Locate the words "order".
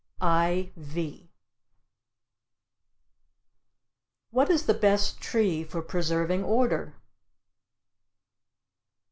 6.43-6.95